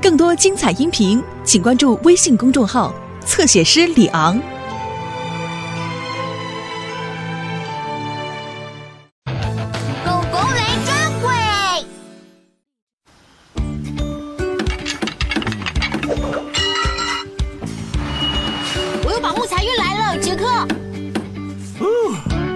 [0.00, 2.92] 更多精彩音频，请关注微信公众号
[3.24, 4.36] “侧写师李昂”。
[10.04, 10.92] 狗狗来抓
[11.22, 11.30] 鬼！
[19.04, 20.48] 我又把木材运来了，杰克。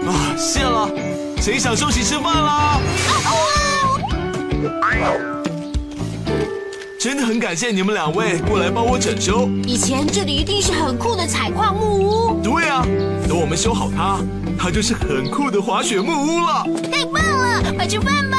[0.07, 0.91] 啊，谢了。
[1.41, 2.81] 谁想休息吃饭啦？
[6.99, 9.49] 真的很感谢你们两位过来帮我整修。
[9.65, 12.85] 以前这里一定是很酷的采矿木屋，对啊，
[13.29, 14.19] 等我们修好它，
[14.59, 16.65] 它就是很酷的滑雪木屋了。
[16.91, 17.73] 太棒了！
[17.77, 18.37] 快吃饭吧。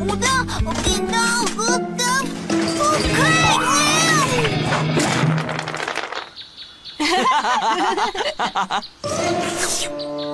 [0.00, 0.26] 我的
[0.82, 1.18] 剪刀
[1.54, 2.54] 和灯不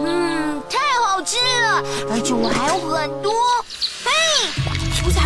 [0.06, 3.32] 嗯，太好吃了，而且我还有很多。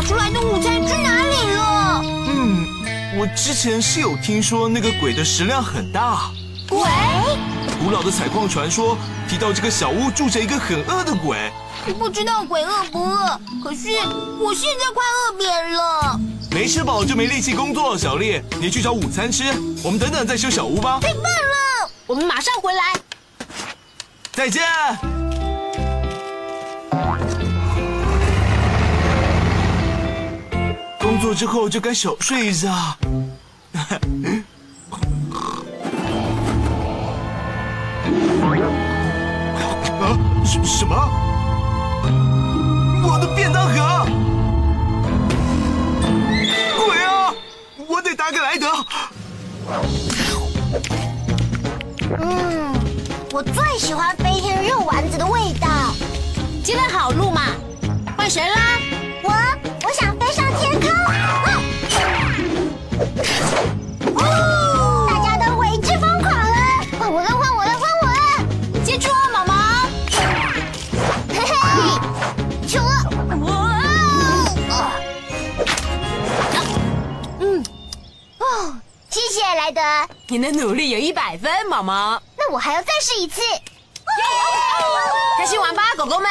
[0.08, 2.00] 出来的午餐去哪里了？
[2.02, 2.66] 嗯，
[3.18, 6.30] 我之前是有听说那个鬼的食量很大。
[6.66, 6.80] 鬼？
[7.78, 8.96] 古老的采矿传说
[9.28, 11.52] 提到这个小屋住着一个很饿的鬼。
[11.98, 13.90] 不知道鬼饿不饿，可是
[14.40, 16.18] 我现在快饿扁了。
[16.52, 19.44] 没吃饱就没力气工作，小丽，你去找午餐吃。
[19.84, 21.00] 我们等等再修小屋吧。
[21.02, 22.94] 太棒了，我们马上回来。
[24.32, 24.62] 再见。
[31.28, 32.70] 作之后就该小睡一下。
[32.72, 32.96] 啊，
[40.42, 40.96] 什什么？
[43.04, 44.06] 我的便当盒！
[46.86, 47.34] 鬼啊！
[47.86, 48.66] 我得打给莱德。
[52.18, 52.72] 嗯，
[53.32, 55.68] 我最喜欢飞天肉丸子的味道。
[56.64, 57.42] 接了好路嘛，
[58.16, 58.80] 换谁啦？
[59.22, 59.30] 我，
[80.28, 82.20] 你的努力有一百分，毛毛。
[82.36, 83.40] 那我还要再试一次。
[85.38, 86.30] 开心玩吧，狗狗们！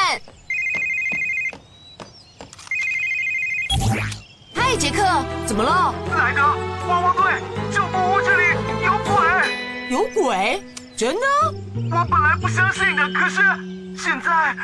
[4.53, 5.03] 嗨，杰克，
[5.45, 5.93] 怎么了？
[6.15, 6.41] 莱德，
[6.87, 8.43] 汪汪队，救木屋这里
[8.83, 9.15] 有鬼！
[9.89, 10.61] 有鬼？
[10.97, 11.25] 真的？
[11.89, 13.41] 我本来不相信的，可是
[13.97, 14.55] 现在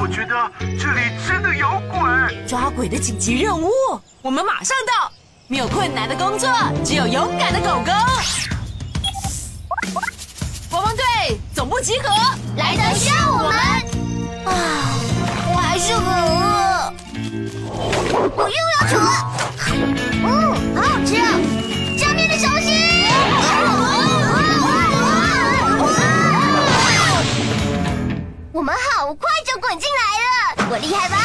[0.00, 2.46] 我觉得这里真的有鬼。
[2.46, 3.70] 抓鬼的紧急任务，
[4.22, 5.12] 我们马上到。
[5.48, 6.50] 没有困难的工作，
[6.84, 7.92] 只有勇敢的狗狗。
[10.72, 11.04] 汪汪队
[11.54, 12.08] 总部集合，
[12.56, 13.56] 莱德需要我们。
[14.44, 14.50] 啊，
[15.54, 16.92] 我还是很饿。
[18.34, 19.08] 我又要吃了。
[20.24, 20.26] 嗯，
[20.74, 21.30] 好好吃啊！
[21.96, 22.74] 上面的小心！
[28.50, 30.02] 我们好快就滚进来
[30.66, 31.16] 了，我厉害吧？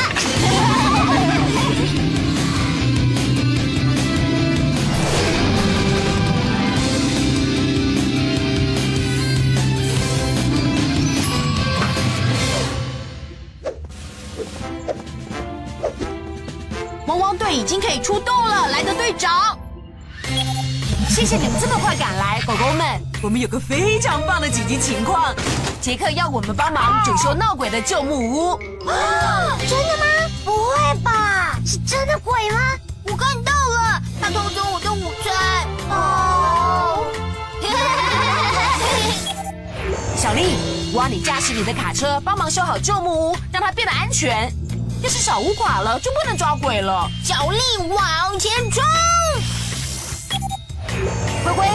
[19.22, 19.56] 长。
[21.08, 23.00] 谢谢你们这么快赶来，狗狗们。
[23.22, 25.32] 我们有个非常棒的紧急情况，
[25.80, 28.54] 杰克要我们帮忙整修闹鬼的旧木屋。
[28.90, 30.06] 啊，真的吗？
[30.44, 31.60] 不会吧？
[31.64, 32.58] 是真的鬼吗？
[33.04, 35.68] 我看到了，他偷走我的午餐。
[35.92, 37.06] 哦。
[40.18, 40.56] 小丽，
[40.94, 44.52] 我要你驾驶你的卡车帮忙修好旧木屋，让它变得安全。
[45.02, 47.10] 要是小屋垮了，就不能抓鬼了。
[47.24, 47.58] 小力
[47.90, 48.84] 往前冲！
[51.44, 51.68] 灰灰，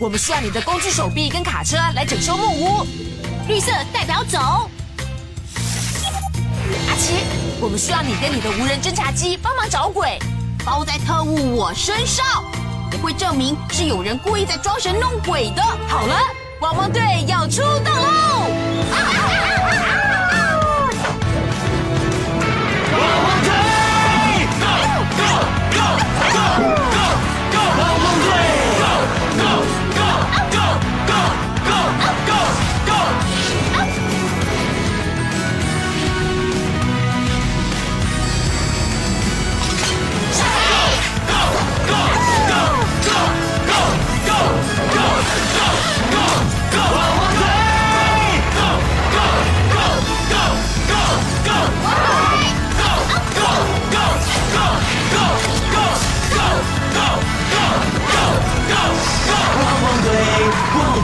[0.00, 2.86] 我们需要你的工具手臂跟卡车来整修木屋。
[3.46, 4.38] 绿色代表走。
[6.88, 7.26] 阿奇，
[7.60, 10.18] 我们需要你跟你的无人侦察机帮忙找鬼，
[10.64, 12.24] 包在特务我身上，
[12.90, 15.62] 也会证明是有人故意在装神弄鬼的。
[15.88, 16.16] 好了，
[16.62, 18.46] 汪汪队要出动喽！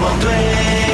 [0.01, 0.88] 梦对。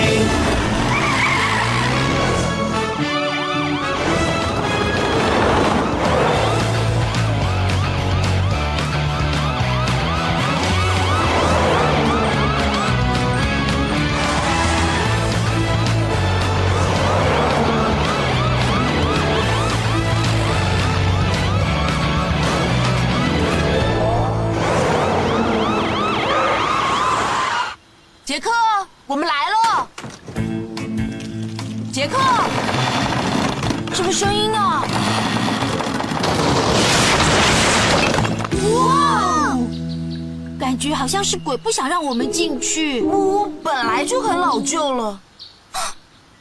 [40.95, 43.01] 好像是鬼不想让我们进去。
[43.03, 45.21] 木屋本来就很老旧了。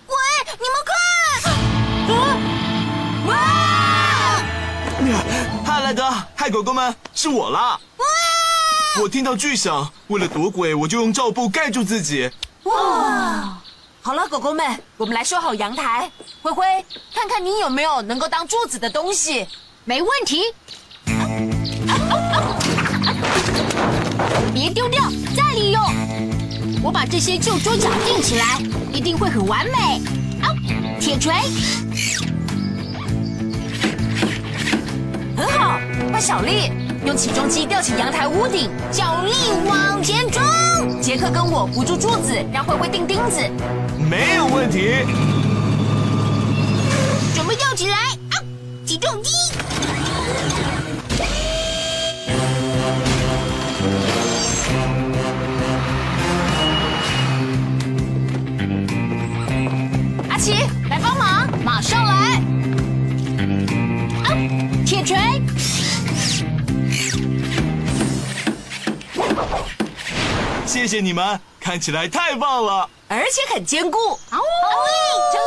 [0.06, 0.16] 鬼，
[0.60, 0.96] 你们看！
[2.14, 2.16] 啊！
[3.28, 3.34] 哇！
[5.66, 7.80] 嗨，莱德，嗨，狗狗们，是我啦！
[9.02, 12.30] 我听到巨响，为了躲鬼，我就用罩布盖住自己。
[12.64, 13.58] 哇！
[14.02, 16.12] 好了，狗狗们，我们来收好阳台。
[16.42, 16.66] 灰灰，
[17.14, 19.48] 看看你有没有能够当柱子的东西。
[19.86, 20.44] 没问题。
[24.54, 25.04] 别丢掉，
[25.36, 25.82] 再利用。
[26.84, 28.62] 我把这些旧桌角钉起来，
[28.94, 30.00] 一定会很完美。
[30.42, 30.54] 啊，
[31.00, 31.34] 铁锤，
[35.36, 35.80] 很好。
[36.12, 36.72] 换小丽，
[37.04, 38.70] 用起重机吊起阳台屋顶。
[38.92, 39.32] 小力
[39.66, 40.44] 往前冲。
[41.02, 43.42] 杰克跟我扶住柱子，让灰灰钉钉子。
[44.10, 44.92] 没有问题。
[47.34, 47.98] 准备吊起来。
[48.30, 48.38] 啊，
[48.86, 49.32] 起重机。
[60.44, 60.52] 奇，
[60.90, 62.14] 来帮忙，马上来。
[64.26, 64.36] 啊，
[64.86, 65.18] 铁锤。
[70.66, 72.90] 谢谢你们，看起来太棒了。
[73.08, 74.20] 而且很坚固。
[74.30, 74.42] 好，
[75.32, 75.42] 成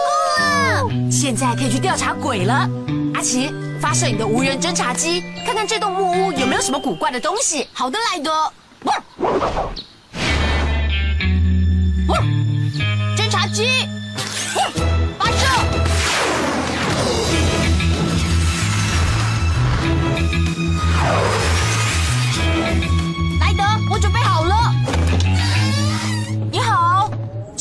[0.89, 1.13] 功了。
[1.13, 2.67] 现在可以去调查鬼了。
[3.13, 7.69] 阿奇，发射你的无人侦察机，看看这栋木屋有没有什么古怪的东西。
[7.75, 8.51] 好的，莱德。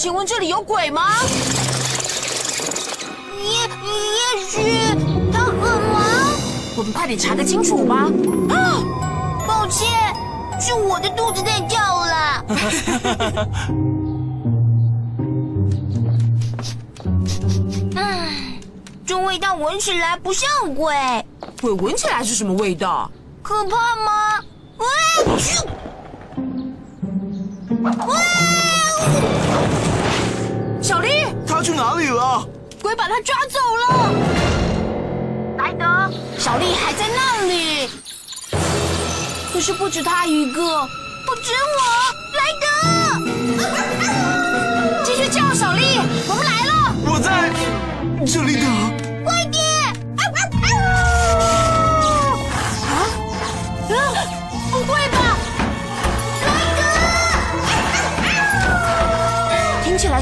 [0.05, 1.15] 请问这里有鬼吗？
[3.41, 4.93] 也也许
[5.33, 6.03] 他很忙。
[6.77, 8.07] 我们快点查个清楚吧。
[8.49, 8.83] 啊，
[9.47, 9.89] 抱歉，
[10.61, 12.45] 是我的肚子在叫了。
[17.95, 18.59] 唉，
[19.07, 20.93] 这味道闻起来不像鬼，
[21.59, 23.09] 鬼闻起来是什么味道？
[23.41, 24.39] 可怕吗？
[24.77, 24.85] 喂，
[25.39, 25.65] 咻！
[28.05, 28.15] 喂，
[30.85, 31.09] 小丽，
[31.47, 32.47] 他去哪里了？
[32.79, 34.13] 鬼把他抓走了。
[35.57, 35.83] 莱德，
[36.37, 37.89] 小丽还在那里，
[39.51, 40.87] 可是不止他一个，
[41.25, 41.81] 不止我，
[42.37, 42.67] 莱德。
[45.03, 46.93] 继续叫小丽，我们来了。
[47.03, 47.49] 我在
[48.23, 48.94] 这里等。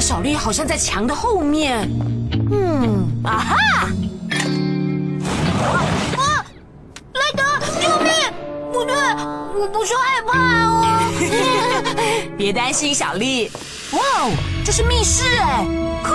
[0.04, 1.88] 小丽好像在墙的后面。
[2.52, 3.56] 嗯，啊哈！
[6.18, 6.44] 啊，
[7.14, 7.42] 莱德，
[7.80, 8.12] 救命！
[8.70, 10.84] 不对，我不是害怕哦。
[12.36, 13.50] 别担心，小丽。
[13.92, 14.30] 哇哦，
[14.62, 15.64] 这是密室哎，
[16.04, 16.12] 酷！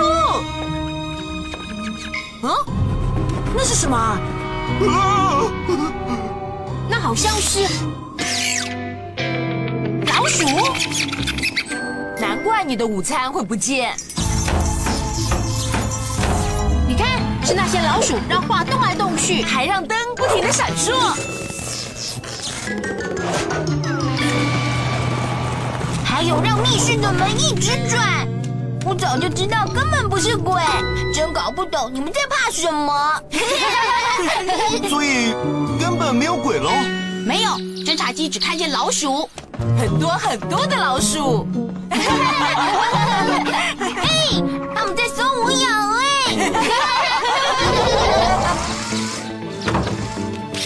[2.44, 2.54] 嗯，
[3.56, 4.20] 那是什么啊？
[4.88, 5.42] 啊！
[6.88, 7.66] 那好像是
[10.06, 10.46] 老鼠。
[12.40, 13.94] 难怪你的午餐会不见。
[16.88, 20.94] 你看，是那些老鼠让画动来动去，还让灯不停的闪烁。
[26.02, 28.26] 还有让密室的门一直转。
[28.86, 30.62] 我早就知道根本不是鬼，
[31.12, 33.22] 真搞不懂你们在怕什么。
[34.88, 35.34] 所以
[35.78, 36.70] 根本没有鬼喽。
[37.26, 37.50] 没有，
[37.84, 39.28] 侦察机只看见老鼠。
[39.78, 41.46] 很多很多的老鼠。
[41.90, 41.98] 哎，
[44.74, 46.02] 他们在说我痒哎。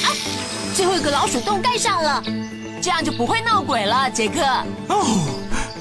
[0.05, 0.07] 啊，
[0.75, 2.23] 最后一个老鼠洞盖上了，
[2.81, 4.41] 这样就不会闹鬼了，杰克。
[4.89, 5.05] 哦，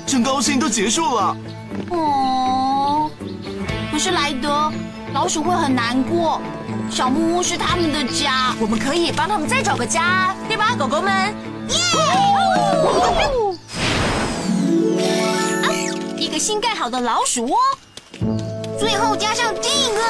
[0.05, 1.35] 真高兴都结束了。
[1.89, 3.09] 哦，
[3.91, 4.71] 可是莱德，
[5.13, 6.41] 老鼠会很难过。
[6.89, 11.33] 小木屋是他们的家，我们可以帮他们再找个家，对吧，狗狗们？
[11.69, 11.75] 耶！
[16.17, 17.57] 一个新盖好的老鼠窝，
[18.79, 20.01] 最后加上这个。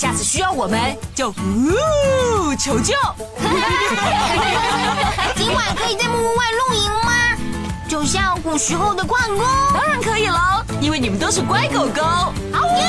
[0.00, 1.34] 下次需要我们就呜
[2.58, 2.94] 求救。
[5.36, 7.36] 今晚可以在木屋外露营吗？
[7.86, 9.46] 就像古时候的矿工。
[9.74, 12.02] 当然可以喽，因为你们都是乖狗狗。
[12.02, 12.82] 好耶！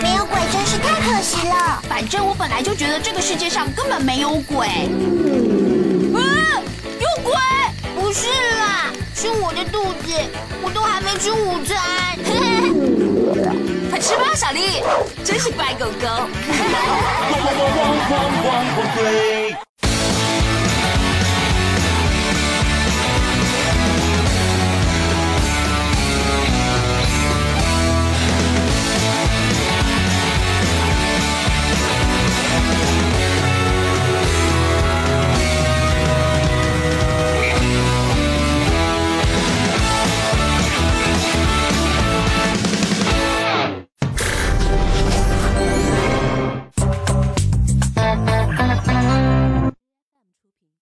[0.00, 1.82] 没有鬼真是太可惜了。
[1.86, 4.66] 反正我本来就觉得这个世界上根本没有鬼。
[6.16, 6.18] 啊，
[6.98, 7.34] 有鬼！
[7.94, 8.26] 不是
[9.42, 10.12] 我的肚子，
[10.62, 11.76] 我都还没吃午餐。
[13.90, 14.82] 快吃吧，小丽，
[15.24, 16.08] 真是乖狗狗。